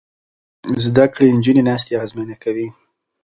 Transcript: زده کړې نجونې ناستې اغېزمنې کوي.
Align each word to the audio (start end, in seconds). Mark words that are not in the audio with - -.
زده 0.85 1.05
کړې 1.13 1.27
نجونې 1.37 1.61
ناستې 1.69 1.93
اغېزمنې 1.97 2.35
کوي. 2.43 2.67